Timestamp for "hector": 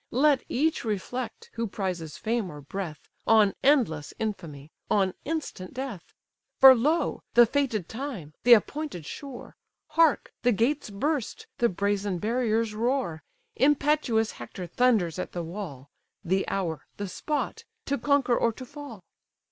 14.31-14.65